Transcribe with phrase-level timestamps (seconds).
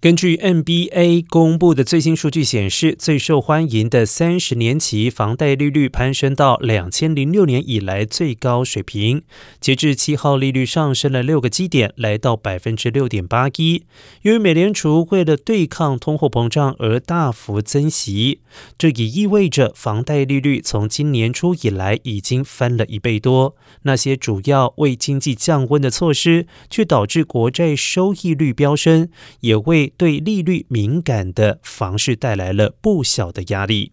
[0.00, 9.20] 根据 NBA 公布的最新数据显示，最受欢迎的三十年期房贷利率攀升到两千零六年以来最高水平。
[9.60, 13.84] 截至七号，利率上升了六个基点，来到百分之六点八一。
[14.22, 18.40] 由于美联储为了对抗通货膨胀而大幅增息，
[18.78, 23.54] 这也意味着房贷利率从今年初以来已经翻了一倍多。
[23.82, 33.92] 那些主要为经济降温的措施，却导致国债收益率飙升，也为对利率敏感的房市带来了不小的压力。